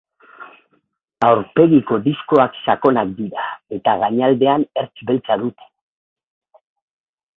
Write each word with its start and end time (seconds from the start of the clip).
Aurpegiko 1.25 1.99
diskoak 2.07 2.57
sakonak 2.63 3.11
dira, 3.19 3.45
eta 3.79 3.95
gainaldean 4.05 4.65
ertz 4.85 5.07
beltza 5.13 5.39
dute. 5.45 5.69